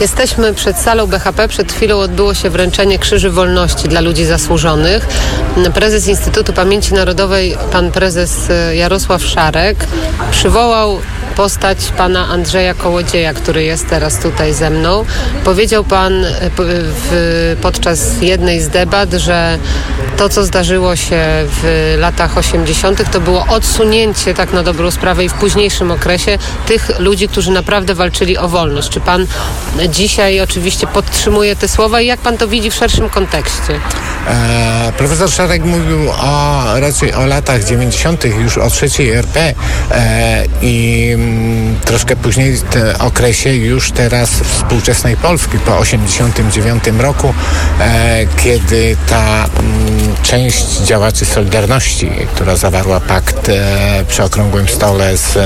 Jesteśmy 0.00 0.54
przed 0.54 0.78
salą 0.78 1.06
BHP. 1.06 1.48
Przed 1.48 1.72
chwilą 1.72 1.98
odbyło 1.98 2.34
się 2.34 2.50
wręczenie 2.50 2.98
Krzyży 2.98 3.30
Wolności 3.30 3.88
dla 3.88 4.00
ludzi 4.00 4.24
zasłużonych. 4.24 5.06
Prezes 5.74 6.08
Instytutu 6.08 6.52
Pamięci 6.52 6.94
Narodowej, 6.94 7.56
pan 7.72 7.92
prezes 7.92 8.50
e, 8.50 8.76
Jarosław 8.76 9.24
Szarek, 9.24 9.86
przywołał 10.30 10.98
postać 11.36 11.78
pana 11.96 12.28
Andrzeja 12.28 12.74
Kołodzieja, 12.74 13.34
który 13.34 13.64
jest 13.64 13.88
teraz 13.88 14.18
tutaj 14.18 14.54
ze 14.54 14.70
mną. 14.70 15.04
Powiedział 15.44 15.84
pan 15.84 16.24
e, 16.24 16.30
w, 16.58 17.56
podczas 17.62 18.22
jednej 18.22 18.60
z 18.60 18.68
debat, 18.68 19.12
że 19.12 19.58
to, 20.16 20.28
co 20.28 20.44
zdarzyło 20.44 20.96
się 20.96 21.24
w 21.46 21.94
latach 21.98 22.38
80., 22.38 23.10
to 23.12 23.20
było 23.20 23.46
odsunięcie 23.48 24.34
tak 24.34 24.52
na 24.52 24.62
dobrą 24.62 24.90
sprawę 24.90 25.24
i 25.24 25.28
w 25.28 25.34
późniejszym 25.34 25.90
okresie 25.90 26.38
tych 26.66 27.00
ludzi, 27.00 27.28
którzy 27.28 27.50
naprawdę 27.50 27.94
walczyli 27.94 28.38
o 28.38 28.48
wolność. 28.48 28.88
Czy 28.88 29.00
pan 29.00 29.26
dzisiaj 29.88 30.40
oczywiście 30.40 30.86
podtrzymuje 30.86 31.56
te 31.56 31.68
słowa 31.68 32.00
i 32.00 32.06
jak 32.06 32.20
pan 32.20 32.38
to 32.38 32.48
widzi 32.48 32.70
w 32.70 32.74
szerszym 32.74 33.08
kontekście? 33.08 33.80
E, 34.28 34.92
profesor 34.98 35.30
Szarek 35.30 35.64
mówił 35.64 36.10
o, 36.10 36.64
raczej 36.80 37.14
o 37.14 37.26
latach 37.26 37.64
90., 37.64 38.24
już 38.24 38.58
o 38.58 38.70
trzeciej 38.70 39.10
RP 39.10 39.54
e, 39.90 40.44
i 40.62 41.16
troszkę 41.84 42.16
później 42.16 42.56
w 42.56 43.00
okresie 43.00 43.54
już 43.54 43.92
teraz 43.92 44.30
współczesnej 44.30 45.16
Polski 45.16 45.58
po 45.58 45.78
89 45.78 46.84
roku, 46.98 47.34
e, 47.80 48.26
kiedy 48.44 48.96
ta 49.08 49.44
mm, 49.44 49.95
część 50.22 50.78
działaczy 50.80 51.24
Solidarności, 51.24 52.10
która 52.34 52.56
zawarła 52.56 53.00
pakt 53.00 53.48
e, 53.48 54.04
przy 54.08 54.22
okrągłym 54.22 54.68
stole 54.68 55.16
z 55.16 55.38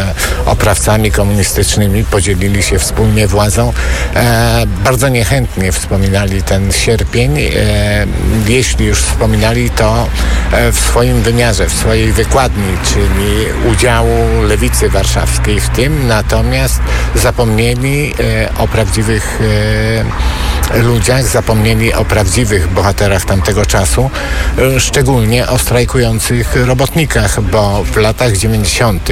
oprawcami 0.46 1.10
komunistycznymi, 1.10 2.04
podzielili 2.04 2.62
się 2.62 2.78
wspólnie 2.78 3.26
władzą, 3.26 3.72
e, 4.14 4.66
bardzo 4.84 5.08
niechętnie 5.08 5.72
wspominali 5.72 6.42
ten 6.42 6.72
sierpień. 6.72 7.38
E, 7.38 8.06
jeśli 8.48 8.86
już 8.86 8.98
wspominali, 8.98 9.70
to 9.70 10.06
e, 10.52 10.72
w 10.72 10.80
swoim 10.80 11.22
wymiarze, 11.22 11.66
w 11.66 11.72
swojej 11.72 12.12
wykładni, 12.12 12.76
czyli 12.84 13.70
udziału 13.72 14.42
lewicy 14.42 14.88
warszawskiej 14.88 15.60
w 15.60 15.68
tym, 15.68 16.06
natomiast 16.06 16.80
zapomnieli 17.14 18.14
e, 18.20 18.48
o 18.58 18.68
prawdziwych 18.68 19.38
ludziach, 20.74 21.24
zapomnieli 21.24 21.94
o 21.94 22.04
prawdziwych 22.04 22.72
bohaterach 22.72 23.24
tamtego 23.24 23.66
czasu, 23.66 24.10
szczególnie 24.78 25.48
o 25.48 25.58
strajkujących 25.58 26.66
robotnikach, 26.66 27.40
bo 27.40 27.84
w 27.84 27.96
latach 27.96 28.36
90. 28.36 29.08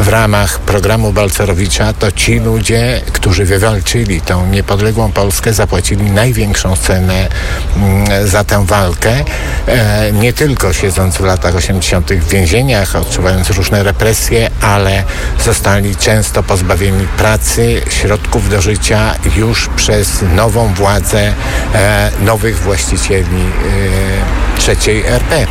w 0.00 0.08
ramach 0.08 0.58
programu 0.60 1.12
Balcerowicza 1.12 1.92
to 1.92 2.12
ci 2.12 2.38
ludzie, 2.38 3.00
którzy 3.12 3.44
wywalczyli 3.44 4.20
tą 4.20 4.46
niepodległą 4.46 5.12
Polskę, 5.12 5.52
zapłacili 5.52 6.10
największą 6.10 6.76
cenę 6.76 7.28
mm, 7.76 8.28
za 8.28 8.44
tę 8.44 8.66
walkę, 8.66 9.24
e, 9.66 10.12
nie 10.12 10.32
tylko 10.32 10.72
siedząc 10.72 11.16
w 11.16 11.20
latach 11.20 11.54
80. 11.56 12.12
w 12.12 12.28
więzieniach, 12.28 12.96
odczuwając 12.96 13.50
różne 13.50 13.82
represje, 13.82 14.50
ale 14.60 15.04
zostali 15.44 15.96
często 15.96 16.42
pozbawieni 16.42 17.06
pracy, 17.06 17.82
środków 17.90 18.50
do 18.50 18.60
życia 18.60 19.14
już 19.36 19.68
przez 19.76 20.22
nową 20.34 20.74
władzę 20.74 21.32
e, 21.74 22.10
nowych 22.20 22.58
właścicieli 22.58 23.42
e, 23.42 24.58
trzeciej 24.58 25.06
RP. 25.06 25.46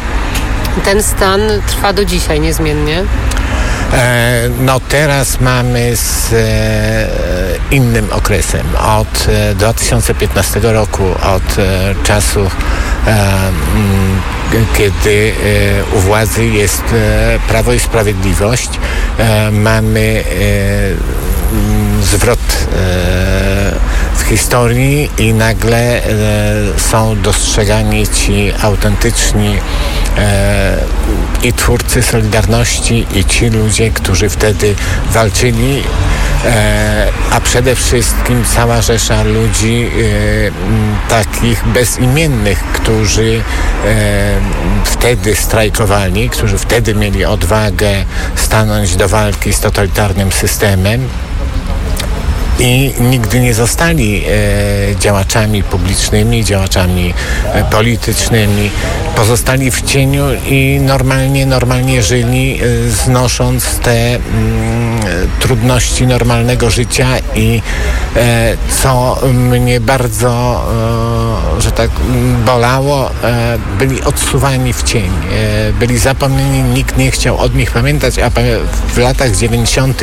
Ten 0.85 1.03
stan 1.03 1.41
trwa 1.67 1.93
do 1.93 2.05
dzisiaj 2.05 2.39
niezmiennie? 2.39 3.03
E, 3.93 4.49
no 4.59 4.79
teraz 4.79 5.41
mamy 5.41 5.95
z 5.95 6.35
innym 7.71 8.07
okresem. 8.11 8.65
Od 8.75 9.27
2015 9.55 10.59
e, 10.59 10.73
roku, 10.73 11.03
od 11.21 11.55
czasu, 12.03 12.49
kiedy 14.77 15.33
u 15.93 15.99
władzy 15.99 16.45
jest 16.45 16.83
Prawo 17.47 17.73
i 17.73 17.79
Sprawiedliwość, 17.79 18.69
mamy 19.51 20.23
zwrot 22.01 22.67
historii 24.29 25.09
i 25.17 25.33
nagle 25.33 26.01
są 26.77 27.21
dostrzegani 27.21 28.07
ci 28.07 28.53
autentyczni 28.61 29.55
i 31.43 31.53
twórcy 31.53 32.01
Solidarności 32.01 33.05
i 33.15 33.25
ci 33.25 33.49
ludzie, 33.49 33.91
którzy 33.91 34.29
wtedy 34.29 34.75
walczyli, 35.11 35.83
e, 36.45 37.07
a 37.31 37.41
przede 37.41 37.75
wszystkim 37.75 38.45
cała 38.55 38.81
rzesza 38.81 39.23
ludzi 39.23 39.89
e, 41.07 41.09
takich 41.09 41.67
bezimiennych, 41.67 42.63
którzy 42.63 43.41
e, 43.85 43.93
wtedy 44.85 45.35
strajkowali, 45.35 46.29
którzy 46.29 46.57
wtedy 46.57 46.95
mieli 46.95 47.25
odwagę 47.25 48.05
stanąć 48.35 48.95
do 48.95 49.09
walki 49.09 49.53
z 49.53 49.59
totalitarnym 49.59 50.31
systemem 50.31 51.09
i 52.59 52.93
nigdy 52.99 53.39
nie 53.39 53.53
zostali 53.53 54.23
e, 54.25 54.95
działaczami 54.95 55.63
publicznymi, 55.63 56.43
działaczami 56.43 57.13
e, 57.53 57.63
politycznymi. 57.63 58.71
Pozostali 59.15 59.71
w 59.71 59.81
cieniu 59.81 60.25
i 60.45 60.79
normalnie, 60.81 61.45
normalnie 61.45 62.03
żyli, 62.03 62.59
e, 62.61 62.89
znosząc 62.89 63.79
te 63.79 64.15
mm, 64.15 64.19
trudności 65.39 66.07
normalnego 66.07 66.69
życia 66.69 67.07
i 67.35 67.61
co 68.81 69.19
mnie 69.33 69.79
bardzo, 69.79 70.61
że 71.59 71.71
tak 71.71 71.89
bolało, 72.45 73.09
byli 73.79 74.01
odsuwani 74.01 74.73
w 74.73 74.83
cień, 74.83 75.11
byli 75.79 75.97
zapomnieni, 75.97 76.63
nikt 76.63 76.97
nie 76.97 77.11
chciał 77.11 77.37
od 77.37 77.55
nich 77.55 77.71
pamiętać, 77.71 78.19
a 78.19 78.29
w 78.93 78.97
latach 78.97 79.31
90. 79.31 80.01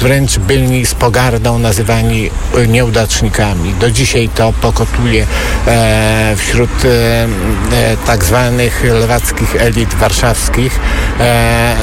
wręcz 0.00 0.38
byli 0.38 0.86
z 0.86 0.94
pogardą 0.94 1.58
nazywani 1.58 1.91
nazywani 1.92 2.30
nieudacznikami. 2.68 3.74
Do 3.74 3.90
dzisiaj 3.90 4.28
to 4.28 4.52
pokotuje 4.52 5.26
e, 5.66 6.34
wśród 6.36 6.70
e, 6.84 6.88
e, 6.88 7.96
tak 8.06 8.24
zwanych 8.24 8.84
lewackich 8.84 9.56
elit 9.56 9.94
warszawskich, 9.94 10.80
e, 11.20 11.76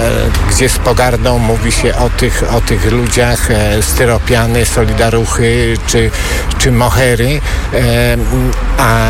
gdzie 0.50 0.70
z 0.70 0.78
pogardą 0.78 1.40
mówi 1.40 1.72
się 1.72 1.96
o 1.96 2.10
tych, 2.10 2.44
o 2.54 2.62
tych 2.62 2.92
ludziach 2.92 3.52
e, 3.52 3.84
styropiany, 3.84 4.66
solidaruchy 4.66 5.78
czy, 5.88 6.12
czy 6.60 6.72
mohery, 6.72 7.42
e, 7.74 8.18
a 8.78 9.10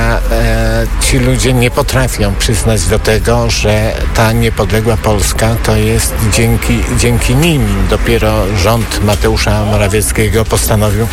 ci 1.01 1.19
ludzie 1.19 1.53
nie 1.53 1.71
potrafią 1.71 2.35
przyznać 2.35 2.85
do 2.85 2.99
tego, 2.99 3.49
że 3.49 3.93
ta 4.15 4.31
niepodległa 4.31 4.97
Polska 4.97 5.55
to 5.63 5.75
jest 5.75 6.13
dzięki, 6.33 6.79
dzięki 6.97 7.35
nim 7.35 7.67
dopiero 7.89 8.57
rząd 8.57 9.03
Mateusza 9.03 9.65
Morawieckiego 9.65 10.45
postanowił 10.45 11.07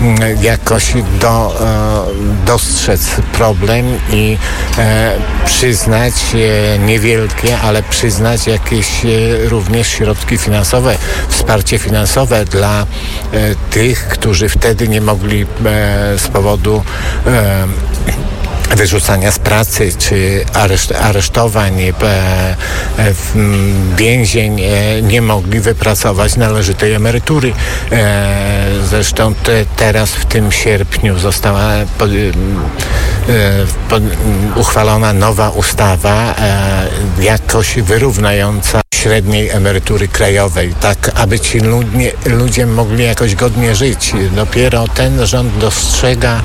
mm, 0.00 0.42
jakoś 0.42 0.92
do, 1.20 1.56
e, 1.60 2.46
dostrzec 2.46 3.06
problem 3.32 3.86
i 4.12 4.38
e, 4.78 5.12
przyznać 5.46 6.14
e, 6.34 6.78
niewielkie, 6.78 7.58
ale 7.58 7.82
przyznać 7.82 8.46
jakieś 8.46 8.88
również 9.44 9.88
środki 9.88 10.38
finansowe, 10.38 10.96
wsparcie 11.28 11.78
finansowe 11.78 12.44
dla 12.44 12.86
tych, 13.70 14.08
którzy 14.08 14.48
wtedy 14.48 14.88
nie 14.88 15.00
mogli 15.00 15.46
z 16.18 16.28
powodu 16.28 16.82
wyrzucania 18.76 19.32
z 19.32 19.38
pracy 19.38 19.92
czy 19.98 20.44
areszt, 20.54 20.92
aresztowań, 20.92 21.82
e, 21.82 21.92
e, 21.92 22.54
więzień 23.96 24.60
e, 24.60 25.02
nie 25.02 25.22
mogli 25.22 25.60
wypracować 25.60 26.36
należytej 26.36 26.92
emerytury. 26.92 27.52
Zresztą 28.84 29.34
te, 29.34 29.64
teraz 29.76 30.10
w 30.10 30.24
tym 30.24 30.52
sierpniu 30.52 31.18
została 31.18 31.70
pod, 31.98 32.10
pod, 33.88 34.02
uchwalona 34.56 35.12
nowa 35.12 35.50
ustawa 35.50 36.34
jakoś 37.20 37.80
wyrównająca 37.80 38.80
średniej 38.94 39.48
emerytury 39.48 40.08
krajowej, 40.08 40.74
tak 40.80 41.10
aby 41.14 41.40
ci 41.40 41.60
ludzie, 41.60 42.12
ludzie 42.26 42.66
mogli 42.66 43.04
jakoś 43.04 43.34
godnie 43.34 43.74
żyć. 43.74 44.12
Dopiero 44.36 44.88
ten 44.88 45.26
rząd 45.26 45.58
dostrzega 45.58 46.40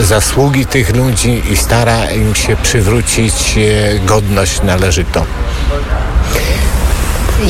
zasługi 0.00 0.41
zasługi 0.42 0.66
tych 0.66 0.96
ludzi 0.96 1.42
i 1.50 1.56
stara 1.56 2.10
im 2.10 2.34
się 2.34 2.56
przywrócić 2.56 3.58
e, 3.58 3.98
godność 3.98 4.62
należytą. 4.62 5.24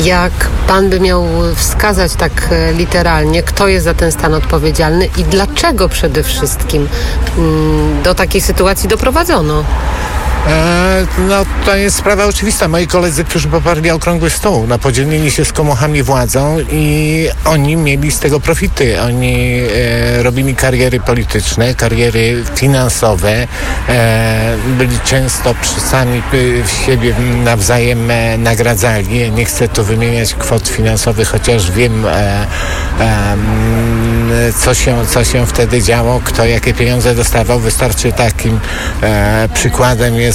Jak 0.03 0.31
pan 0.67 0.89
by 0.89 0.99
miał 0.99 1.25
wskazać 1.55 2.13
tak 2.15 2.31
e, 2.51 2.73
literalnie, 2.73 3.43
kto 3.43 3.67
jest 3.67 3.85
za 3.85 3.93
ten 3.93 4.11
stan 4.11 4.33
odpowiedzialny 4.33 5.05
i 5.17 5.23
dlaczego 5.23 5.89
przede 5.89 6.23
wszystkim 6.23 6.87
mm, 7.37 8.03
do 8.03 8.15
takiej 8.15 8.41
sytuacji 8.41 8.89
doprowadzono? 8.89 9.63
E, 10.47 11.05
no 11.29 11.45
to 11.65 11.75
jest 11.75 11.97
sprawa 11.97 12.25
oczywista. 12.25 12.67
Moi 12.67 12.87
koledzy, 12.87 13.23
którzy 13.23 13.47
poparli 13.47 13.91
okrągły 13.91 14.29
stół, 14.29 14.67
no, 14.67 14.79
podzielili 14.79 15.31
się 15.31 15.45
z 15.45 15.53
komuchami 15.53 16.03
władzą 16.03 16.57
i 16.71 17.27
oni 17.45 17.75
mieli 17.75 18.11
z 18.11 18.19
tego 18.19 18.39
profity. 18.39 19.01
Oni 19.01 19.61
e, 19.61 20.23
robili 20.23 20.55
kariery 20.55 20.99
polityczne, 20.99 21.75
kariery 21.75 22.43
finansowe, 22.55 23.47
e, 23.89 24.55
byli 24.77 24.99
często 24.99 25.55
sami 25.89 26.21
siebie 26.85 27.15
nawzajem 27.43 28.11
e, 28.11 28.37
nagradzali. 28.37 29.31
Nie 29.31 29.45
chcę 29.45 29.67
tu 29.67 29.83
wymieniać 29.83 30.33
kwot 30.33 30.67
finansowych, 30.69 31.27
chociaż 31.27 31.71
wiem, 31.71 32.05
e, 32.05 32.47
co, 34.53 34.73
się, 34.73 35.05
co 35.05 35.23
się 35.23 35.45
wtedy 35.45 35.81
działo, 35.81 36.21
kto 36.23 36.45
jakie 36.45 36.73
pieniądze 36.73 37.15
dostawał. 37.15 37.59
Wystarczy 37.59 38.11
takim 38.11 38.59
e, 39.03 39.49
przykładem 39.53 40.15
jest 40.15 40.32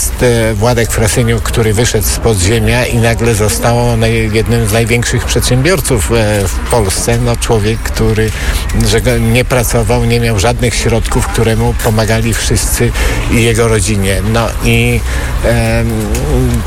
Władek 0.54 0.92
Frasyniuk, 0.92 1.42
który 1.42 1.74
wyszedł 1.74 2.06
z 2.06 2.18
podziemia 2.18 2.86
i 2.86 2.96
nagle 2.96 3.34
został 3.34 3.76
jednym 4.32 4.68
z 4.68 4.72
największych 4.72 5.24
przedsiębiorców 5.24 6.10
w 6.44 6.70
Polsce. 6.70 7.18
No 7.18 7.36
człowiek, 7.36 7.78
który 7.78 8.30
nie 9.20 9.44
pracował, 9.44 10.04
nie 10.04 10.20
miał 10.20 10.38
żadnych 10.38 10.74
środków, 10.74 11.26
któremu 11.26 11.74
pomagali 11.84 12.34
wszyscy 12.34 12.92
i 13.30 13.42
jego 13.42 13.68
rodzinie. 13.68 14.22
No 14.32 14.48
i 14.64 15.00
e, 15.44 15.84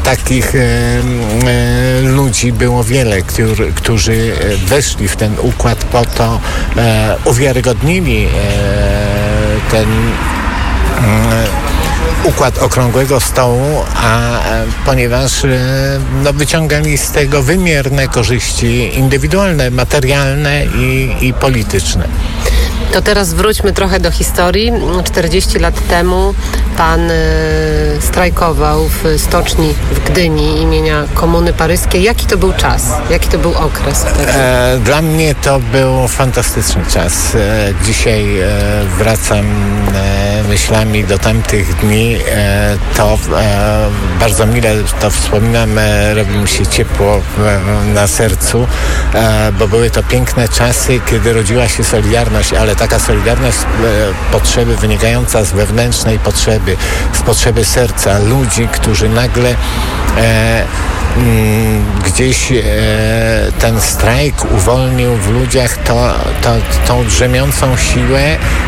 takich 0.04 0.56
e, 0.56 0.62
ludzi 2.02 2.54
było 2.54 2.84
wiele, 2.84 3.22
którzy, 3.22 3.72
którzy 3.76 4.34
weszli 4.66 5.08
w 5.08 5.16
ten 5.16 5.36
układ 5.40 5.84
po 5.84 6.06
to, 6.06 6.40
e, 6.78 7.16
uwiarygodnili 7.26 8.26
e, 8.26 8.30
ten 9.72 9.88
e, 9.88 11.61
układ 12.24 12.58
okrągłego 12.58 13.20
stołu, 13.20 13.84
a 13.96 14.40
e, 14.40 14.66
ponieważ 14.86 15.32
no, 16.24 16.34
wyciągali 16.34 16.98
z 16.98 17.12
tego 17.12 17.44
wymierne 17.44 18.08
korzyści 18.08 19.00
indywidualne, 19.00 19.72
materialne 19.72 20.66
i, 20.66 21.16
i 21.22 21.34
polityczne. 21.34 22.08
To 22.92 23.02
teraz 23.02 23.34
wróćmy 23.34 23.74
trochę 23.74 24.00
do 24.00 24.12
historii. 24.12 24.72
40 25.04 25.60
lat 25.60 25.88
temu 25.88 26.34
pan 26.78 27.12
y, 27.12 27.16
strajkował 28.00 28.88
w 28.88 29.22
stoczni 29.22 29.74
w 29.92 30.10
Gdyni 30.10 30.62
imienia 30.62 31.04
Komuny 31.14 31.54
Paryskiej. 31.54 32.04
Jaki 32.04 32.26
to 32.26 32.38
był 32.38 32.54
czas? 32.54 32.84
Jaki 33.10 33.28
to 33.28 33.38
był 33.38 33.54
okres? 33.56 34.06
E, 34.28 34.80
dla 34.84 35.02
mnie 35.02 35.36
to 35.36 35.60
był 35.60 36.08
fantastyczny 36.08 36.86
czas. 36.94 37.36
E, 37.36 37.74
dzisiaj 37.86 38.40
e, 38.40 38.48
wracam 38.98 39.46
e, 39.96 40.21
myślami 40.50 41.04
do 41.04 41.18
tamtych 41.18 41.76
dni. 41.76 42.18
E, 42.32 42.78
to 42.98 43.18
e, 43.38 43.90
bardzo 44.20 44.46
mile 44.46 44.76
to 45.02 45.10
wspominam. 45.10 45.70
robi 46.16 46.38
mi 46.38 46.48
się 46.48 46.68
ciepło 46.68 47.22
na 47.94 48.08
sercu, 48.08 48.68
bo 49.60 49.68
były 49.68 49.90
to 49.90 50.04
piękne 50.04 50.50
czasy, 50.50 51.00
kiedy 51.10 51.34
rodziła 51.34 51.68
się 51.68 51.84
Solidarność, 51.84 52.54
ale 52.54 52.76
taka 52.76 53.00
solidarność 53.00 53.58
potrzeby 54.32 54.76
wynikająca 54.78 55.44
z 55.44 55.52
wewnętrznej 55.52 56.20
potrzeby 56.20 56.78
z 57.14 57.22
potrzeby 57.22 57.66
serca 57.66 58.20
ludzi, 58.20 58.68
którzy 58.68 59.10
nagle 59.10 59.56
e, 60.18 60.66
Mm, 61.18 61.84
gdzieś 62.06 62.52
e, 62.52 62.62
ten 63.60 63.82
strajk 63.82 64.52
uwolnił 64.52 65.16
w 65.16 65.30
ludziach 65.30 65.78
to, 65.78 66.14
to, 66.42 66.56
tą 66.88 67.06
drzemiącą 67.06 67.78
siłę, 67.78 68.22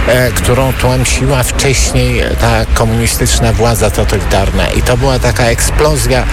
e, 0.08 0.31
którą 0.31 0.74
tłamsiła 0.74 1.44
wcześniej 1.44 1.62
ta 2.42 2.65
komunistyczna 2.74 3.54
władza 3.54 3.92
totalitarna. 3.92 4.68
I 4.68 4.81
to 4.81 4.98
była 4.98 5.19
taka 5.19 5.44
eksplozja 5.44 6.24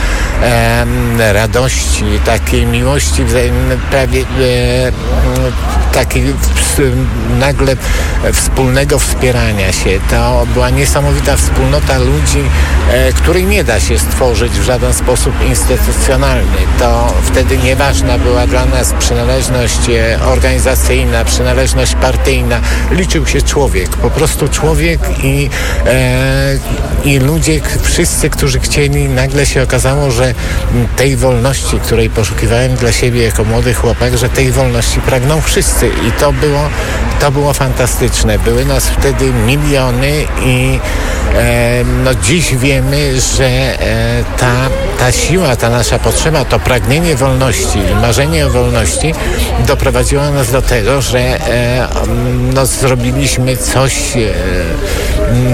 e, 0.43 1.33
radości, 1.33 2.05
takiej 2.25 2.67
miłości 2.67 3.25
wzajemnej, 3.25 3.79
prawie 3.91 4.21
e, 4.21 4.25
takiej 5.93 6.35
nagle 7.39 7.77
wspólnego 8.33 8.99
wspierania 8.99 9.73
się. 9.73 10.01
To 10.11 10.47
była 10.55 10.71
niesamowita 10.71 11.37
wspólnota 11.37 11.99
ludzi, 11.99 12.43
e, 12.93 13.13
której 13.13 13.45
nie 13.45 13.65
da 13.65 13.81
się 13.81 13.99
stworzyć 13.99 14.53
w 14.53 14.63
żaden 14.63 14.95
sposób 14.95 15.35
instytucjonalny 15.49 16.61
to 16.81 17.15
wtedy 17.25 17.59
nieważna 17.59 18.19
była 18.19 18.47
dla 18.47 18.67
nas 18.67 18.93
przynależność 18.93 19.91
e, 19.91 20.19
organizacyjna, 20.25 21.25
przynależność 21.25 21.95
partyjna. 21.95 22.61
Liczył 22.91 23.27
się 23.27 23.43
człowiek, 23.43 23.89
po 23.97 24.11
prostu 24.11 24.49
człowiek 24.49 25.01
i, 25.23 25.51
e, 25.87 26.59
i 27.05 27.19
ludzie, 27.19 27.61
wszyscy, 27.83 28.31
którzy 28.31 28.61
chcieli, 28.61 29.09
nagle 29.09 29.47
się 29.47 29.63
okazało, 29.63 30.11
że 30.11 30.35
tej 30.97 31.17
wolności, 31.17 31.81
której 31.81 32.11
poszukiwałem 32.11 32.75
dla 32.75 32.93
siebie 32.93 33.23
jako 33.23 33.45
młody 33.45 33.75
chłopak, 33.75 34.19
że 34.19 34.29
tej 34.29 34.53
wolności 34.53 35.01
pragną 35.01 35.41
wszyscy 35.41 35.91
i 36.09 36.13
to 36.13 36.33
było, 36.33 36.69
to 37.21 37.31
było 37.31 37.53
fantastyczne. 37.53 38.39
Były 38.39 38.65
nas 38.65 38.89
wtedy 38.89 39.33
miliony 39.47 40.13
i 40.45 40.79
e, 41.35 41.85
no 42.05 42.15
dziś 42.15 42.55
wiemy, 42.55 43.21
że 43.21 43.45
e, 43.45 43.79
ta, 44.39 44.53
ta 44.99 45.13
siła, 45.13 45.57
ta 45.57 45.71
nasza 45.71 45.99
potrzeba, 45.99 46.45
to 46.45 46.59
pragnienie 46.59 47.17
wolności, 47.17 47.79
marzenie 48.01 48.47
o 48.47 48.51
wolności 48.51 49.15
doprowadziło 49.67 50.31
nas 50.31 50.53
do 50.53 50.63
tego, 50.63 51.03
że 51.03 51.19
e, 51.19 51.89
no, 52.55 52.67
zrobiliśmy 52.67 53.57
coś 53.57 54.17
e, 54.17 54.21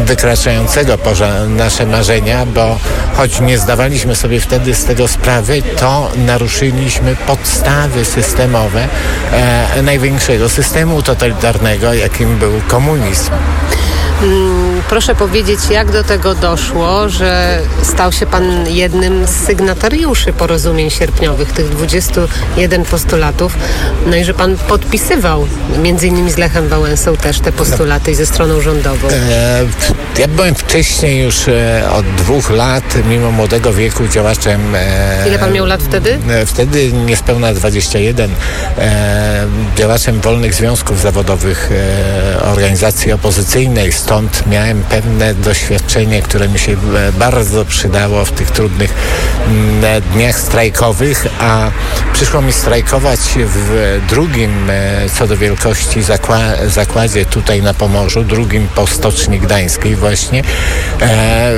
wykraczającego 0.04 0.98
poza 0.98 1.44
nasze 1.48 1.86
marzenia, 1.86 2.46
bo 2.46 2.78
choć 3.16 3.40
nie 3.40 3.58
zdawaliśmy 3.58 4.16
sobie 4.16 4.40
wtedy 4.40 4.74
z 4.74 4.84
tego 4.84 5.08
sprawy, 5.08 5.62
to 5.76 6.10
naruszyliśmy 6.16 7.16
podstawy 7.26 8.04
systemowe 8.04 8.88
e, 9.32 9.82
największego 9.82 10.48
systemu 10.48 11.02
totalitarnego, 11.02 11.94
jakim 11.94 12.38
był 12.38 12.52
komunizm. 12.68 13.30
Mm, 14.22 14.65
proszę 14.88 15.14
powiedzieć, 15.14 15.60
jak 15.70 15.92
do 15.92 16.04
tego 16.04 16.34
doszło, 16.34 17.08
że 17.08 17.60
stał 17.82 18.12
się 18.12 18.26
Pan 18.26 18.68
jednym 18.68 19.26
z 19.26 19.30
sygnatariuszy 19.30 20.32
porozumień 20.32 20.90
sierpniowych, 20.90 21.52
tych 21.52 21.68
21 21.68 22.84
postulatów, 22.84 23.56
no 24.06 24.16
i 24.16 24.24
że 24.24 24.34
Pan 24.34 24.56
podpisywał 24.56 25.46
między 25.82 26.06
innymi 26.06 26.30
z 26.30 26.36
Lechem 26.36 26.68
Wałęsą 26.68 27.16
też 27.16 27.40
te 27.40 27.52
postulaty 27.52 28.10
i 28.10 28.14
ze 28.14 28.26
stroną 28.26 28.60
rządową. 28.60 29.08
E, 29.08 29.64
ja 30.18 30.28
byłem 30.28 30.54
wcześniej 30.54 31.24
już 31.24 31.48
e, 31.48 31.82
od 31.92 32.06
dwóch 32.06 32.50
lat, 32.50 32.84
mimo 33.08 33.30
młodego 33.30 33.72
wieku, 33.72 34.08
działaczem. 34.08 34.74
E, 34.74 35.28
Ile 35.28 35.38
Pan 35.38 35.52
miał 35.52 35.66
lat 35.66 35.82
wtedy? 35.82 36.18
Wtedy 36.46 36.92
niespełna 36.92 37.54
21. 37.54 38.30
E, 38.78 39.46
działaczem 39.76 40.20
wolnych 40.20 40.54
związków 40.54 41.00
zawodowych 41.00 41.70
organizacji 42.42 43.12
opozycyjnej, 43.12 43.92
stąd 43.92 44.46
miałem 44.46 44.65
pewne 44.74 45.34
doświadczenie, 45.34 46.22
które 46.22 46.48
mi 46.48 46.58
się 46.58 46.72
e, 46.72 47.12
bardzo 47.12 47.64
przydało 47.64 48.24
w 48.24 48.32
tych 48.32 48.50
trudnych 48.50 48.94
mm, 49.46 49.84
e, 49.84 50.00
dniach 50.00 50.40
strajkowych, 50.40 51.26
a 51.40 51.70
przyszło 52.12 52.42
mi 52.42 52.52
strajkować 52.52 53.20
w 53.36 54.00
drugim 54.08 54.70
e, 54.70 55.10
co 55.18 55.26
do 55.26 55.36
wielkości 55.36 56.00
zakładzie 56.66 57.24
tutaj 57.24 57.62
na 57.62 57.74
Pomorzu, 57.74 58.24
drugim 58.24 58.68
po 58.74 58.86
Stoczni 58.86 59.40
Gdańskiej 59.40 59.96
właśnie, 59.96 60.42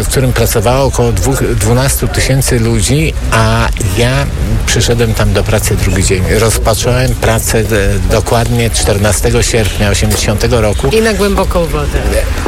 w 0.03 0.07
którym 0.09 0.33
pracowało 0.33 0.85
około 0.85 1.13
12 1.13 2.09
tysięcy 2.09 2.61
ludzi, 2.61 3.15
a 3.33 3.69
ja 3.99 4.27
przyszedłem 4.67 5.15
tam 5.15 5.33
do 5.33 5.45
pracy 5.45 5.77
drugi 5.77 6.05
dzień. 6.05 6.23
Rozpocząłem 6.39 7.15
pracę 7.15 7.65
dokładnie 8.11 8.71
14 8.71 9.43
sierpnia 9.43 9.91
80 9.91 10.45
roku. 10.51 10.89
I 10.89 11.01
na 11.01 11.15
głęboką 11.15 11.67
wodę 11.67 11.99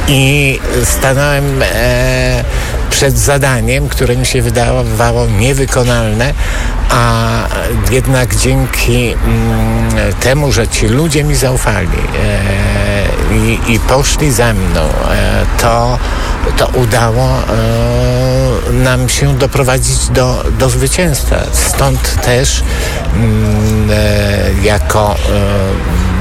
i 0.09 0.50
stanąłem 0.85 1.62
e, 1.62 2.45
przed 2.90 3.19
zadaniem, 3.19 3.88
które 3.88 4.16
mi 4.16 4.26
się 4.26 4.42
wydawało 4.42 5.26
niewykonalne, 5.26 6.35
a 6.90 7.30
jednak 7.90 8.37
dzięki 8.37 9.12
mm, 9.12 10.12
temu, 10.21 10.52
że 10.52 10.69
ci 10.69 10.88
ludzie 10.88 11.25
mi 11.25 11.35
zaufali 11.35 11.88
e, 11.88 13.37
i, 13.37 13.73
i, 13.73 13.80
poszli 13.80 14.33
za 14.33 14.52
mną, 14.52 14.80
e, 14.80 15.47
to, 15.59 15.99
to 16.57 16.66
udało 16.78 17.28
e, 17.28 17.42
nam 18.97 19.09
się 19.09 19.39
doprowadzić 19.39 20.09
do, 20.09 20.45
do 20.59 20.71
zwycięstwa. 20.71 21.37
Stąd 21.53 22.23
też 22.23 22.63
mm, 23.15 23.91
e, 23.91 24.65
jako 24.65 25.17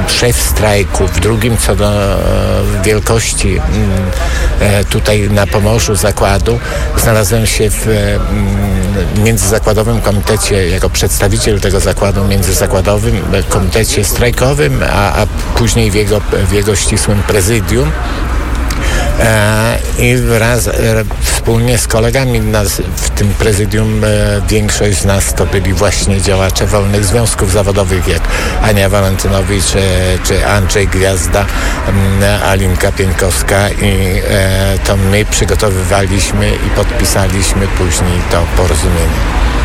e, 0.08 0.10
szef 0.10 0.42
strajku, 0.42 1.08
w 1.08 1.20
drugim 1.20 1.58
co 1.58 1.76
do 1.76 2.14
e, 2.14 2.18
wielkości 2.84 3.50
mm, 3.50 3.90
e, 4.60 4.86
tutaj 4.86 5.30
na 5.30 5.48
Pomorzu 5.48 5.96
zakładu. 5.96 6.60
Znalazłem 6.98 7.46
się 7.46 7.70
w 7.70 7.88
mm, 7.88 9.24
międzyzakładowym 9.24 10.02
komitecie 10.02 10.70
jako 10.70 10.90
przedstawiciel 10.90 11.62
tego 11.62 11.80
zakładu 11.80 12.26
międzyzakładowym, 12.26 13.22
komitecie 13.50 14.04
strajkowym, 14.04 14.84
a, 14.94 15.22
a 15.22 15.26
później 15.56 15.92
w 15.92 15.96
jego, 15.96 16.22
w 16.50 16.52
jego 16.52 16.76
ścisłym 16.76 17.24
prezydium. 17.24 17.92
I 20.00 20.16
wraz 20.16 20.70
wspólnie 21.22 21.78
z 21.78 21.88
kolegami 21.88 22.40
nas, 22.40 22.82
w 22.96 23.10
tym 23.10 23.34
prezydium 23.34 24.02
większość 24.48 24.98
z 24.98 25.06
nas 25.06 25.34
to 25.34 25.46
byli 25.46 25.74
właśnie 25.74 26.22
działacze 26.22 26.66
wolnych 26.66 27.06
związków 27.06 27.52
zawodowych 27.52 28.08
jak 28.08 28.22
Ania 28.62 28.90
Walentynowicz 28.90 29.66
czy 30.24 30.48
Andrzej 30.48 30.88
Gwiazda, 30.88 31.46
mm, 31.88 32.44
Alinka 32.44 32.92
Pieńkowska 32.92 33.70
i 33.70 34.22
to 34.86 34.98
my 34.98 35.26
przygotowywaliśmy 35.26 36.52
i 36.52 36.70
podpisaliśmy 36.76 37.68
później 37.68 38.20
to 38.32 38.44
porozumienie. 38.58 39.59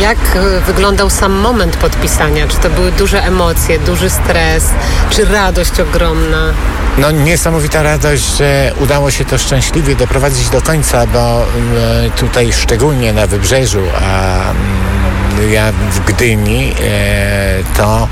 Jak 0.00 0.18
e, 0.36 0.60
wyglądał 0.60 1.10
sam 1.10 1.32
moment 1.32 1.76
podpisania? 1.76 2.46
Czy 2.48 2.56
to 2.56 2.70
były 2.70 2.92
duże 2.92 3.22
emocje, 3.24 3.78
duży 3.78 4.10
stres, 4.10 4.64
czy 5.10 5.24
radość 5.24 5.80
ogromna? 5.80 6.52
No 6.98 7.10
niesamowita 7.10 7.82
radość, 7.82 8.36
że 8.36 8.72
udało 8.80 9.10
się 9.10 9.24
to 9.24 9.38
szczęśliwie 9.38 9.96
doprowadzić 9.96 10.48
do 10.48 10.62
końca, 10.62 11.06
bo 11.06 11.18
mm, 11.18 12.10
tutaj 12.10 12.52
szczególnie 12.52 13.12
na 13.12 13.26
wybrzeżu, 13.26 13.82
a 14.02 14.40
mm, 14.50 15.52
ja 15.52 15.72
w 15.72 16.00
Gdyni, 16.04 16.74
e, 16.80 17.76
to 17.76 18.08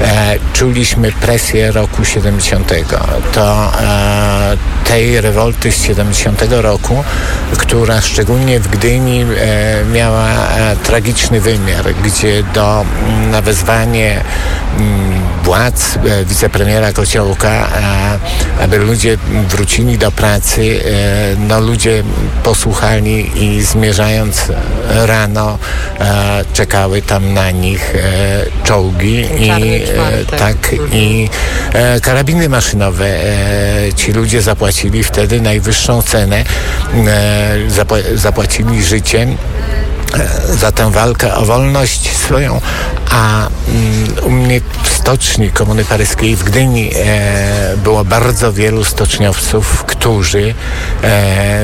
e, 0.00 0.38
czuliśmy 0.52 1.12
presję 1.12 1.72
roku 1.72 2.04
70. 2.04 2.72
To 3.32 3.72
e, 3.80 4.56
tej 4.84 5.20
rewolty 5.20 5.72
z 5.72 5.82
70 5.82 6.42
roku, 6.50 7.04
która 7.58 8.00
szczególnie 8.00 8.60
w 8.60 8.68
Gdyni 8.68 9.20
e, 9.20 9.26
miała 9.92 10.28
e, 10.28 10.76
tragiczny 10.76 11.40
wymiar, 11.40 11.84
gdzie 12.04 12.42
do, 12.54 12.84
mm, 13.08 13.30
na 13.30 13.40
wezwanie 13.40 14.20
mm, 14.78 15.22
władz 15.44 15.96
e, 15.96 16.24
wicepremiera 16.24 16.92
Kociołka, 16.92 17.68
aby 18.60 18.78
ludzie 18.78 19.18
wrócili 19.48 19.98
do 19.98 20.12
pracy, 20.12 20.80
no 21.48 21.60
ludzie 21.60 22.02
posłuchali 22.42 23.30
i 23.44 23.62
zmierzając 23.62 24.46
rano 24.88 25.58
czekały 26.52 27.02
tam 27.02 27.34
na 27.34 27.50
nich 27.50 27.94
czołgi 28.64 29.28
i, 29.38 29.50
tak, 30.38 30.56
i 30.92 31.28
karabiny 32.02 32.48
maszynowe. 32.48 33.06
Ci 33.96 34.12
ludzie 34.12 34.42
zapłacili 34.42 34.71
zapłacili 34.72 35.04
wtedy 35.04 35.40
najwyższą 35.40 36.02
cenę, 36.02 36.44
e, 37.06 38.16
zapłacili 38.16 38.84
życiem 38.84 39.36
e, 40.14 40.56
za 40.56 40.72
tę 40.72 40.90
walkę 40.90 41.34
o 41.34 41.44
wolność 41.44 42.16
swoją, 42.16 42.60
a 43.10 43.48
mm, 43.68 44.26
u 44.26 44.30
mnie 44.30 44.60
stoczni 45.02 45.50
Komuny 45.50 45.84
Paryskiej 45.84 46.36
w 46.36 46.44
Gdyni 46.44 46.90
e, 46.94 47.76
było 47.76 48.04
bardzo 48.04 48.52
wielu 48.52 48.84
stoczniowców, 48.84 49.84
którzy 49.84 50.54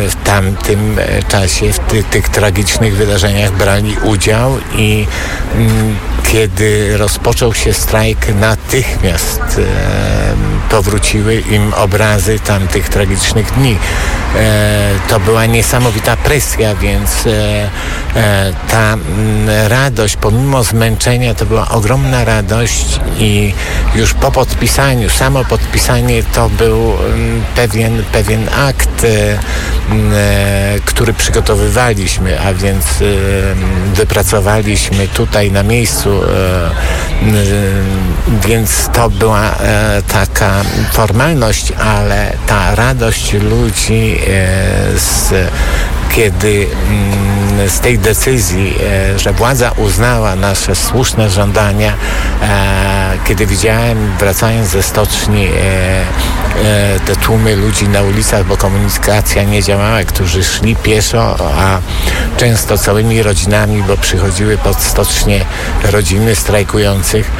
w 0.08 0.12
tamtym 0.24 0.96
czasie, 1.28 1.72
w 1.72 1.78
ty, 1.78 2.04
tych 2.04 2.28
tragicznych 2.28 2.96
wydarzeniach 2.96 3.52
brali 3.52 3.96
udział 4.04 4.58
i 4.76 5.06
mm, 5.54 5.96
kiedy 6.32 6.96
rozpoczął 6.96 7.54
się 7.54 7.72
strajk, 7.74 8.18
natychmiast 8.40 9.40
e, 9.40 10.70
powróciły 10.70 11.34
im 11.34 11.74
obrazy 11.74 12.38
tamtych 12.38 12.88
tragicznych 12.88 13.52
dni. 13.52 13.76
E, 14.36 14.90
to 15.08 15.20
była 15.20 15.46
niesamowita 15.46 16.16
presja, 16.16 16.74
więc 16.74 17.26
e, 17.26 17.70
e 18.16 18.52
ta 18.70 18.92
mm, 18.92 19.68
radość, 19.68 20.16
pomimo 20.16 20.64
zmęczenia, 20.64 21.34
to 21.34 21.46
była 21.46 21.68
ogromna 21.68 22.24
radość 22.24 23.00
i 23.18 23.27
już 23.94 24.14
po 24.14 24.30
podpisaniu, 24.30 25.10
samo 25.10 25.44
podpisanie 25.44 26.22
to 26.22 26.48
był 26.48 26.92
mm, 26.92 27.42
pewien, 27.56 28.02
pewien 28.12 28.48
akt, 28.48 29.04
e, 29.04 29.38
m, 29.90 30.12
e, 30.14 30.80
który 30.84 31.12
przygotowywaliśmy, 31.12 32.40
a 32.40 32.54
więc 32.54 32.84
wypracowaliśmy 33.94 35.08
tutaj 35.08 35.52
na 35.52 35.62
miejscu 35.62 36.22
E, 37.22 38.48
więc 38.48 38.88
to 38.92 39.10
była 39.10 39.50
e, 39.50 40.02
taka 40.08 40.62
formalność, 40.92 41.72
ale 41.72 42.32
ta 42.46 42.74
radość 42.74 43.32
ludzi 43.32 44.18
e, 44.28 44.98
z 44.98 45.34
kiedy 46.10 46.66
mm, 46.88 47.37
z 47.66 47.80
tej 47.80 47.98
decyzji, 47.98 48.74
że 49.16 49.32
władza 49.32 49.70
uznała 49.76 50.36
nasze 50.36 50.74
słuszne 50.74 51.30
żądania, 51.30 51.92
kiedy 53.24 53.46
widziałem 53.46 54.12
wracając 54.18 54.68
ze 54.68 54.82
stoczni 54.82 55.48
te 57.06 57.16
tłumy 57.16 57.56
ludzi 57.56 57.88
na 57.88 58.02
ulicach, 58.02 58.46
bo 58.46 58.56
komunikacja 58.56 59.42
nie 59.42 59.62
działała, 59.62 60.04
którzy 60.04 60.44
szli 60.44 60.76
pieszo, 60.76 61.36
a 61.58 61.78
często 62.36 62.78
całymi 62.78 63.22
rodzinami, 63.22 63.82
bo 63.82 63.96
przychodziły 63.96 64.58
pod 64.58 64.80
stocznie 64.80 65.44
rodziny 65.84 66.34
strajkujących. 66.34 67.30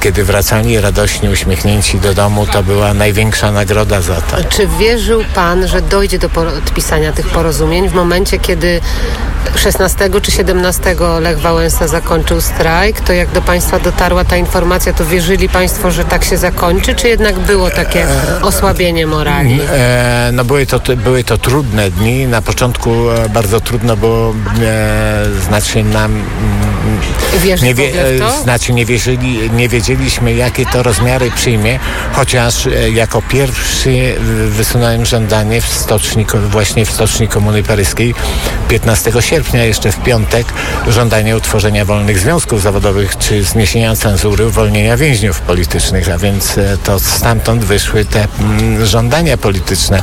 Kiedy 0.00 0.24
wracali 0.24 0.80
radośnie 0.80 1.30
uśmiechnięci 1.30 1.98
do 1.98 2.14
domu, 2.14 2.46
to 2.46 2.62
była 2.62 2.94
największa 2.94 3.52
nagroda 3.52 4.00
za 4.00 4.14
to. 4.14 4.44
Czy 4.48 4.66
wierzył 4.66 5.24
Pan, 5.34 5.68
że 5.68 5.82
dojdzie 5.82 6.18
do 6.18 6.28
podpisania 6.28 7.12
tych 7.12 7.28
porozumień 7.28 7.88
w 7.88 7.94
momencie, 7.94 8.38
kiedy 8.38 8.80
16 9.56 10.10
czy 10.22 10.30
17 10.30 10.96
Lech 11.20 11.40
Wałęsa 11.40 11.88
zakończył 11.88 12.40
strajk, 12.40 13.00
to 13.00 13.12
jak 13.12 13.30
do 13.30 13.42
Państwa 13.42 13.78
dotarła 13.78 14.24
ta 14.24 14.36
informacja, 14.36 14.92
to 14.92 15.04
wierzyli 15.04 15.48
Państwo, 15.48 15.90
że 15.90 16.04
tak 16.04 16.24
się 16.24 16.36
zakończy, 16.36 16.94
czy 16.94 17.08
jednak 17.08 17.38
było 17.38 17.70
takie 17.70 18.06
osłabienie 18.42 18.71
morali? 19.06 19.60
E, 19.70 20.30
no 20.32 20.44
były 20.44 20.66
to, 20.66 20.80
były 20.96 21.24
to 21.24 21.38
trudne 21.38 21.90
dni. 21.90 22.26
Na 22.26 22.42
początku 22.42 23.10
e, 23.10 23.28
bardzo 23.28 23.60
trudno 23.60 23.96
było 23.96 24.34
e, 24.62 25.24
znaczy 25.48 25.84
nam 25.84 26.22
Wierzyć 27.38 27.64
nie, 27.64 27.74
wie, 27.74 27.92
znaczy 28.42 28.72
nie, 28.72 28.86
wierzyli, 28.86 29.50
nie 29.50 29.68
wiedzieliśmy, 29.68 30.34
jakie 30.34 30.66
to 30.66 30.82
rozmiary 30.82 31.30
przyjmie, 31.30 31.78
chociaż 32.12 32.66
e, 32.66 32.90
jako 32.90 33.22
pierwszy 33.22 34.14
wysunąłem 34.48 35.06
żądanie 35.06 35.60
w 35.60 35.66
stoczni, 35.66 36.26
właśnie 36.50 36.86
w 36.86 36.90
stoczni 36.90 37.28
Komuny 37.28 37.62
Paryskiej 37.62 38.14
15 38.68 39.12
sierpnia, 39.20 39.64
jeszcze 39.64 39.92
w 39.92 40.02
piątek, 40.02 40.46
żądanie 40.88 41.36
utworzenia 41.36 41.84
wolnych 41.84 42.18
związków 42.18 42.62
zawodowych, 42.62 43.18
czy 43.18 43.44
zniesienia 43.44 43.96
cenzury, 43.96 44.46
uwolnienia 44.46 44.96
więźniów 44.96 45.40
politycznych, 45.40 46.08
a 46.08 46.18
więc 46.18 46.58
e, 46.58 46.76
to 46.84 47.00
stamtąd 47.00 47.64
wyszły 47.64 48.04
te 48.04 48.26
mm, 48.40 48.86
żądania 48.86 49.36
polityczne 49.36 50.02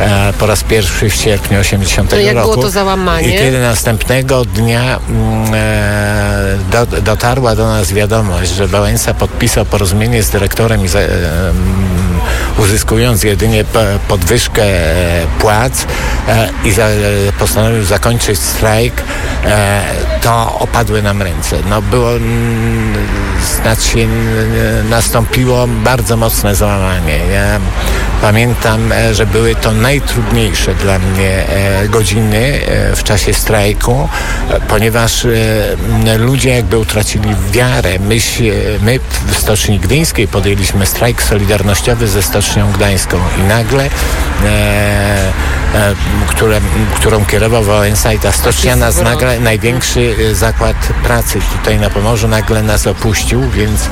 e, 0.00 0.32
po 0.38 0.46
raz 0.46 0.62
pierwszy 0.64 1.10
w 1.10 1.14
sierpniu 1.14 1.60
80 1.60 2.12
no 2.12 2.18
jak 2.18 2.34
roku. 2.34 2.50
było 2.50 2.62
to 2.62 2.70
załamanie? 2.70 3.28
I 3.28 3.38
kiedy 3.38 3.60
następnego 3.60 4.44
dnia 4.44 4.98
mm, 5.08 5.54
do, 6.70 6.86
dotarła 7.02 7.56
do 7.56 7.66
nas 7.66 7.92
wiadomość, 7.92 8.50
że 8.50 8.66
Wałęsa 8.66 9.14
podpisał 9.14 9.64
porozumienie 9.64 10.22
z 10.22 10.30
dyrektorem 10.30 10.88
za, 10.88 10.98
uzyskując 12.58 13.22
jedynie 13.24 13.64
podwyżkę 14.08 14.62
e, 14.62 15.26
płac 15.38 15.86
e, 16.28 16.48
i 16.64 16.72
za, 16.72 16.86
postanowił 17.38 17.84
zakończyć 17.84 18.38
strajk, 18.38 19.02
e, 19.44 19.82
to 20.22 20.58
opadły 20.58 21.02
nam 21.02 21.22
ręce. 21.22 21.56
No 21.70 21.82
było, 21.82 22.10
znaczy 23.62 24.06
nastąpiło 24.90 25.66
bardzo 25.66 26.16
mocne 26.16 26.54
załamanie. 26.54 27.18
Ja 27.32 27.60
pamiętam, 28.22 28.92
że 29.12 29.26
były 29.26 29.54
to 29.54 29.72
najtrudniejsze 29.72 30.74
dla 30.74 30.98
mnie 30.98 31.44
godziny 31.88 32.60
w 32.96 33.02
czasie 33.02 33.34
strajku, 33.34 34.08
ponieważ 34.68 35.26
ludzie 36.18 36.50
jakby 36.50 36.78
utracili 36.78 37.34
wiarę. 37.52 37.98
My, 37.98 38.16
my 38.82 38.98
w 39.26 39.36
Stoczni 39.36 39.78
Gdyńskiej 39.78 40.28
podjęliśmy 40.28 40.86
strajk 40.86 41.22
solidarnościowy 41.22 42.08
ze 42.08 42.22
Stocznią 42.30 42.72
Gdańską. 42.72 43.18
I 43.40 43.42
nagle 43.42 43.84
e, 43.84 43.88
e, 44.44 45.94
które, 46.26 46.60
którą 46.94 47.24
kierował 47.24 47.62
Wałęsa 47.62 48.12
i 48.12 48.18
ta 48.18 48.32
stocznia 48.32 48.76
nas 48.76 49.02
nagle, 49.02 49.40
największy 49.40 50.16
e, 50.30 50.34
zakład 50.34 50.76
pracy 51.02 51.38
tutaj 51.52 51.78
na 51.78 51.90
Pomorzu 51.90 52.28
nagle 52.28 52.62
nas 52.62 52.86
opuścił, 52.86 53.50
więc 53.50 53.88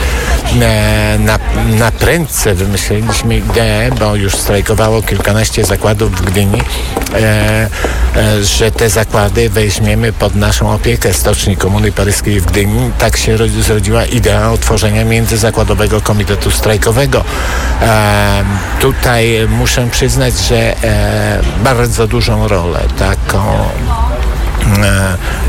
na, 1.18 1.38
na 1.78 1.90
prędce 1.92 2.54
wymyśliliśmy 2.54 3.36
ideę, 3.36 3.90
bo 3.98 4.14
już 4.14 4.34
strajkowało 4.34 5.02
kilkanaście 5.02 5.64
zakładów 5.64 6.12
w 6.12 6.24
Gdyni, 6.24 6.62
e, 7.14 7.68
e, 8.16 8.44
że 8.44 8.70
te 8.70 8.90
zakłady 8.90 9.50
weźmiemy 9.50 10.12
pod 10.12 10.34
naszą 10.34 10.72
opiekę 10.72 11.12
Stoczni 11.12 11.56
Komuny 11.56 11.92
Paryskiej 11.92 12.40
w 12.40 12.46
Gdyni. 12.46 12.90
Tak 12.98 13.16
się 13.16 13.38
zrodziła 13.62 14.04
idea 14.04 14.52
utworzenia 14.52 15.04
międzyzakładowego 15.04 16.00
komitetu 16.00 16.50
strajkowego. 16.50 17.24
E, 17.82 18.44
tutaj 18.80 19.46
muszę 19.48 19.88
przyznać, 19.90 20.34
że 20.38 20.74
bardzo 21.64 22.06
dużą 22.06 22.48
rolę 22.48 22.80
taką 22.98 23.68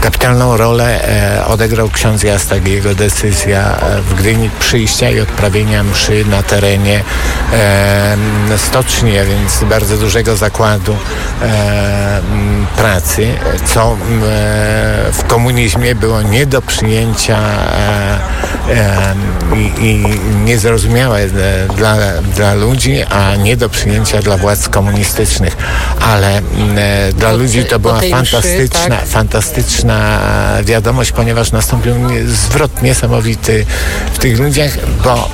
kapitalną 0.01 0.58
rolę 0.58 1.00
odegrał 1.48 1.89
ksiądz 1.89 2.24
Jastak 2.24 2.68
i 2.68 2.72
jego 2.72 2.96
decyzja 2.96 3.79
w 4.10 4.13
Gdyni 4.13 4.50
przyjścia 4.60 5.10
i 5.10 5.20
odprawienia 5.20 5.84
mszy 5.84 6.25
na 6.25 6.44
terenie 6.44 7.03
stoczni, 8.58 9.20
a 9.20 9.25
więc 9.25 9.63
bardzo 9.63 9.98
dużego 9.98 10.36
zakładu 10.36 10.98
pracy, 12.77 13.27
co 13.65 13.98
w 15.12 15.24
komunizmie 15.24 15.96
było 15.96 16.22
nie 16.22 16.46
do 16.46 16.62
przyjęcia 16.62 17.39
i, 19.56 19.86
i 19.86 20.06
niezrozumiałe 20.46 21.27
dla, 21.77 21.96
dla 22.36 22.53
ludzi, 22.53 23.03
a 23.03 23.36
nie 23.36 23.58
do 23.58 23.70
przyjęcia 23.70 24.22
dla 24.22 24.38
władz 24.38 24.70
komunistycznych. 24.70 25.58
Ale 26.01 26.41
dla 27.13 27.32
ludzi 27.32 27.65
to 27.65 27.79
była 27.79 28.00
fantastyczna, 28.12 28.98
mszy, 28.98 29.88
fantastyczna 29.89 30.63
wiadomość, 30.63 31.12
ponieważ 31.12 31.51
nastąpił 31.51 31.93
zwrot 32.25 32.81
niesamowity 32.81 33.65
w 34.13 34.17
tych 34.17 34.39
ludziach, 34.39 34.72
bo 35.03 35.29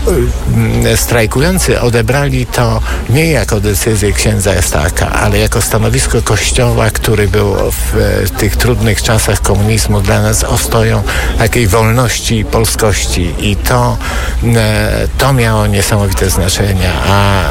strajkujący 0.96 1.82
odebrali 1.82 2.46
to 2.46 2.82
nie 3.10 3.32
jako 3.32 3.60
decyzję 3.60 4.14
księdza 4.14 4.52
Estaka, 4.52 5.12
ale 5.12 5.40
jako 5.40 5.62
stanowisko 5.62 6.22
Kościoła, 6.22 6.90
który 6.90 7.28
był 7.28 7.56
w 7.72 8.30
tych 8.38 8.56
trudnych 8.56 9.04
czasach 9.04 9.42
komunizmu 9.42 10.02
dla 10.02 10.22
nas 10.22 10.44
ostoją 10.44 11.04
takiej 11.38 11.68
wolności 11.68 12.40
i 12.40 12.46
polskości. 12.46 13.34
I 13.40 13.56
to, 13.56 13.98
to 15.18 15.34
miało 15.34 15.68
niesamowite 15.68 16.30
znaczenie, 16.30 16.90
a, 17.08 17.42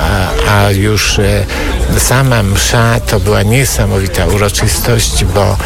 a 0.48 0.70
już 0.70 1.18
e, 1.18 1.44
sama 1.98 2.42
msza 2.42 3.00
to 3.00 3.20
była 3.20 3.42
niesamowita 3.42 4.26
uroczystość, 4.26 5.24
bo 5.24 5.56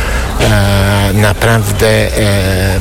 e, 0.40 1.12
naprawdę 1.28 1.88
e, 1.88 2.80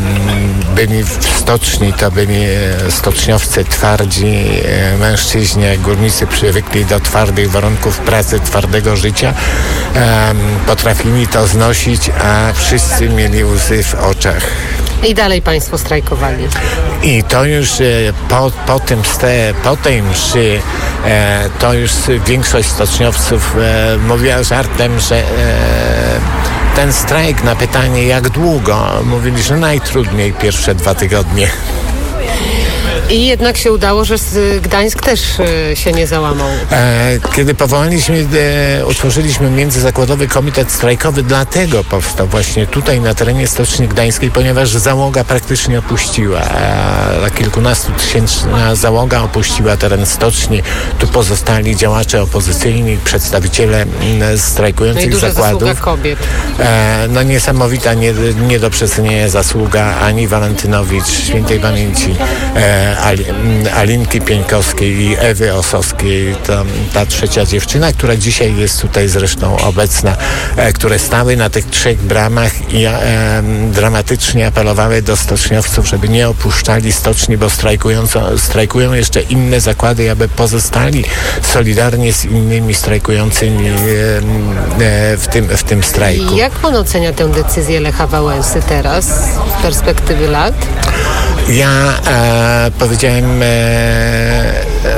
byli 0.75 1.03
w 1.03 1.39
stoczni, 1.39 1.93
to 1.93 2.11
byli 2.11 2.45
stoczniowcy 2.89 3.65
twardzi, 3.65 4.61
mężczyźni, 4.99 5.63
górnicy 5.77 6.27
przywykli 6.27 6.85
do 6.85 6.99
twardych 6.99 7.51
warunków 7.51 7.99
pracy, 7.99 8.39
twardego 8.39 8.95
życia, 8.95 9.33
potrafili 10.67 11.27
to 11.27 11.47
znosić, 11.47 12.09
a 12.23 12.53
wszyscy 12.53 13.09
mieli 13.09 13.43
łzy 13.43 13.83
w 13.83 13.95
oczach. 13.95 14.43
I 15.03 15.13
dalej 15.13 15.41
Państwo 15.41 15.77
strajkowali. 15.77 16.47
I 17.03 17.23
to 17.23 17.45
już 17.45 17.81
e, 17.81 17.83
po, 18.29 18.51
po, 18.67 18.79
tym, 18.79 19.01
po 19.63 19.77
tej 19.77 20.03
mszy 20.03 20.61
e, 21.05 21.49
to 21.59 21.73
już 21.73 21.91
większość 22.25 22.69
stoczniowców 22.69 23.55
e, 23.57 23.97
mówiła 23.97 24.43
żartem, 24.43 24.99
że 24.99 25.23
ten 26.77 26.93
strajk 26.93 27.43
na 27.43 27.55
pytanie 27.55 28.03
jak 28.03 28.29
długo, 28.29 29.03
mówili, 29.05 29.43
że 29.43 29.57
najtrudniej 29.57 30.33
pierwsze 30.33 30.75
dwa 30.75 30.95
tygodnie. 30.95 31.49
I 33.09 33.27
jednak 33.27 33.57
się 33.57 33.71
udało, 33.71 34.05
że 34.05 34.15
Gdańsk 34.61 35.01
też 35.01 35.21
e, 35.39 35.75
się 35.75 35.91
nie 35.91 36.07
załamał. 36.07 36.47
E, 36.71 37.19
kiedy 37.35 37.53
powołaliśmy, 37.53 38.27
e, 38.79 38.85
utworzyliśmy 38.85 39.51
międzyzakładowy 39.51 40.27
komitet 40.27 40.71
strajkowy, 40.71 41.23
dlatego 41.23 41.83
powstał 41.83 42.27
właśnie 42.27 42.67
tutaj 42.67 43.01
na 43.01 43.13
terenie 43.13 43.47
Stoczni 43.47 43.87
Gdańskiej, 43.87 44.31
ponieważ 44.31 44.69
załoga 44.69 45.23
praktycznie 45.23 45.79
opuściła. 45.79 46.41
Kilkunastu 47.37 47.91
tysięczna 47.91 48.75
załoga 48.75 49.21
opuściła 49.21 49.77
teren 49.77 50.05
stoczni. 50.05 50.63
Tu 50.99 51.07
pozostali 51.07 51.75
działacze 51.75 52.21
opozycyjni, 52.21 52.97
przedstawiciele 53.05 53.85
strajkujących 54.37 55.13
no 55.13 55.19
zakładów. 55.19 55.81
kobiet. 55.81 56.19
No 57.09 57.23
niesamowita, 57.23 57.93
nie, 57.93 58.13
nie 58.47 58.59
do 58.59 58.69
przecenienia 58.69 59.29
zasługa 59.29 59.95
Ani 60.01 60.27
Walentynowicz, 60.27 61.07
świętej 61.07 61.59
pamięci, 61.59 62.15
Alinki 63.75 64.21
Pieńkowskiej 64.21 65.01
i 65.01 65.15
Ewy 65.19 65.53
Osowskiej, 65.53 66.35
to, 66.35 66.65
ta 66.93 67.05
trzecia 67.05 67.45
dziewczyna, 67.45 67.91
która 67.91 68.15
dzisiaj 68.15 68.55
jest 68.55 68.81
tutaj 68.81 69.07
zresztą 69.07 69.57
obecna, 69.57 70.15
e, 70.55 70.73
które 70.73 70.99
stały 70.99 71.37
na 71.37 71.49
tych 71.49 71.65
trzech 71.65 72.01
bramach 72.01 72.73
i 72.73 72.85
e, 72.85 73.43
dramatycznie 73.71 74.47
apelowały 74.47 75.01
do 75.01 75.17
stoczniowców, 75.17 75.87
żeby 75.87 76.09
nie 76.09 76.29
opuszczali 76.29 76.91
stoczni, 76.91 77.37
bo 77.37 77.47
strajkują 78.37 78.93
jeszcze 78.93 79.21
inne 79.21 79.59
zakłady, 79.59 80.11
aby 80.11 80.29
pozostali 80.29 81.03
solidarnie 81.41 82.13
z 82.13 82.25
innymi 82.25 82.73
strajkującymi 82.73 83.67
e, 83.67 83.73
w, 85.17 85.27
tym, 85.31 85.47
w 85.47 85.63
tym 85.63 85.83
strajku. 85.83 86.33
I 86.33 86.37
jak 86.37 86.51
pan 86.51 86.75
ocenia 86.75 87.13
tę 87.13 87.31
decyzję 87.31 87.79
Lecha 87.79 88.07
Wałęsy 88.07 88.61
teraz 88.69 89.05
z 89.05 89.61
perspektywy 89.61 90.27
lat? 90.27 90.55
Ja 91.49 91.69
e, 92.07 92.71
powiedziałem 92.87 93.41
e, 93.43 94.53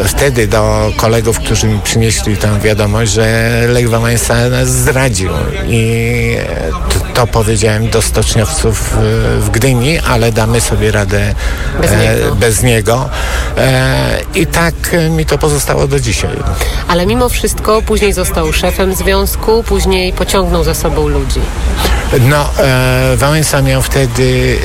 wtedy 0.05 0.47
do 0.47 0.91
kolegów, 0.97 1.39
którzy 1.39 1.67
mi 1.67 1.79
przynieśli 1.79 2.37
tę 2.37 2.59
wiadomość, 2.59 3.11
że 3.11 3.49
Lech 3.67 3.89
Wałęsa 3.89 4.49
nas 4.49 4.69
zdradził 4.69 5.29
i 5.67 6.35
to, 6.89 6.99
to 7.13 7.27
powiedziałem 7.27 7.89
do 7.89 8.01
stoczniowców 8.01 8.95
w 9.39 9.49
Gdyni, 9.49 9.99
ale 9.99 10.31
damy 10.31 10.61
sobie 10.61 10.91
radę 10.91 11.35
bez 11.81 11.91
e, 11.91 11.97
niego. 11.97 12.35
Bez 12.35 12.63
niego. 12.63 13.09
E, 13.57 14.19
I 14.35 14.47
tak 14.47 14.75
mi 15.09 15.25
to 15.25 15.37
pozostało 15.37 15.87
do 15.87 15.99
dzisiaj. 15.99 16.37
Ale 16.87 17.05
mimo 17.05 17.29
wszystko 17.29 17.81
później 17.81 18.13
został 18.13 18.53
szefem 18.53 18.95
związku, 18.95 19.63
później 19.63 20.13
pociągnął 20.13 20.63
za 20.63 20.73
sobą 20.73 21.07
ludzi. 21.07 21.41
No, 22.17 22.49
e, 22.59 23.17
Wałęsa 23.17 23.61
miał 23.61 23.81
wtedy, 23.81 24.59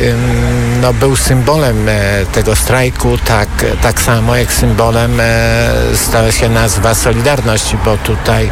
no, 0.80 0.92
był 0.92 1.16
symbolem 1.16 1.88
e, 1.88 2.26
tego 2.33 2.57
strajku, 2.57 3.18
tak, 3.18 3.48
tak 3.83 4.00
samo 4.00 4.37
jak 4.37 4.52
symbolem 4.52 5.20
e, 5.20 5.70
stała 5.94 6.33
się 6.33 6.48
nazwa 6.48 6.94
Solidarności, 6.94 7.76
bo 7.85 7.96
tutaj 7.96 8.50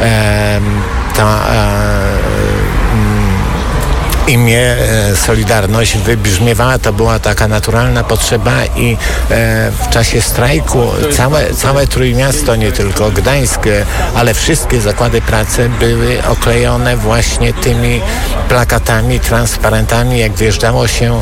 e, 0.00 0.60
ta 1.16 1.40
imię 4.28 4.60
e, 4.60 5.16
Solidarność 5.16 5.98
wybrzmiewała, 5.98 6.78
to 6.78 6.92
była 6.92 7.18
taka 7.18 7.48
naturalna 7.48 8.04
potrzeba 8.04 8.64
i 8.76 8.96
e, 9.30 9.70
w 9.70 9.88
czasie 9.90 10.20
strajku 10.20 10.86
całe, 11.12 11.54
całe 11.54 11.86
Trójmiasto, 11.86 12.56
nie 12.56 12.72
tylko 12.72 13.10
Gdańsk, 13.10 13.66
e, 13.66 13.84
ale 14.14 14.34
wszystkie 14.34 14.80
zakłady 14.80 15.20
pracy 15.20 15.70
były 15.80 16.24
oklejone 16.24 16.96
właśnie 16.96 17.52
tymi 17.52 18.00
plakatami, 18.48 19.20
transparentami, 19.20 20.18
jak 20.18 20.32
wjeżdżało 20.32 20.88
się 20.88 21.20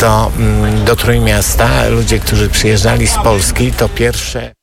do, 0.00 0.30
mm, 0.36 0.84
do 0.84 0.96
Trójmiasta. 0.96 1.68
Ludzie, 1.88 2.18
którzy 2.18 2.48
przyjeżdżali 2.48 3.06
z 3.06 3.14
Polski, 3.14 3.72
to 3.72 3.88
pierwsze 3.88 4.59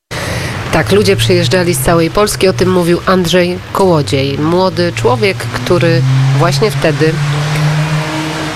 tak, 0.78 0.92
ludzie 0.92 1.16
przyjeżdżali 1.16 1.74
z 1.74 1.80
całej 1.80 2.10
Polski, 2.10 2.48
o 2.48 2.54
tym 2.54 2.72
mówił 2.72 3.02
Andrzej 3.06 3.60
Kołodziej, 3.74 4.40
młody 4.40 4.94
człowiek, 4.96 5.38
który 5.38 6.02
właśnie 6.38 6.72
wtedy 6.72 7.13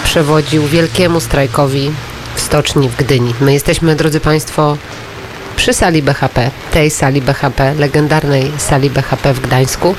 przewodził 0.04 0.68
wielkiemu 0.68 1.20
strajkowi 1.20 1.92
w 2.36 2.42
stoczni 2.42 2.90
w 2.90 2.96
Gdyni. 2.96 3.34
My 3.40 3.54
jesteśmy, 3.54 3.96
drodzy 3.96 4.20
Państwo, 4.20 4.78
przy 5.56 5.74
sali 5.74 6.02
BHP, 6.04 6.52
tej 6.72 6.92
sali 6.92 7.22
BHP, 7.22 7.74
legendarnej 7.74 8.52
sali 8.58 8.90
BHP 8.90 9.34
w 9.34 9.40
Gdańsku 9.40 9.96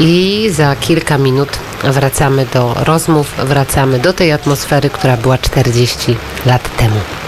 i 0.00 0.46
za 0.52 0.76
kilka 0.76 1.18
minut 1.18 1.58
wracamy 1.84 2.46
do 2.54 2.74
rozmów, 2.74 3.34
wracamy 3.38 3.98
do 3.98 4.12
tej 4.12 4.32
atmosfery, 4.32 4.90
która 4.90 5.16
była 5.16 5.38
40 5.38 6.16
lat 6.46 6.76
temu. 6.76 7.23